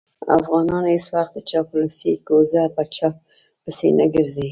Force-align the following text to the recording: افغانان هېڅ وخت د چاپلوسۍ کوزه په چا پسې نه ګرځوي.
افغانان 0.37 0.83
هېڅ 0.93 1.05
وخت 1.15 1.31
د 1.35 1.39
چاپلوسۍ 1.51 2.11
کوزه 2.27 2.63
په 2.75 2.83
چا 2.95 3.09
پسې 3.63 3.87
نه 3.97 4.05
ګرځوي. 4.13 4.47